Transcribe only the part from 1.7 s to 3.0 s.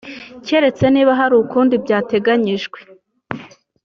byateganyijwe